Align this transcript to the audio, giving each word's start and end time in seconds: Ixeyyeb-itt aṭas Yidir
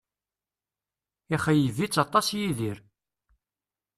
Ixeyyeb-itt 1.35 2.01
aṭas 2.03 2.27
Yidir 2.37 2.77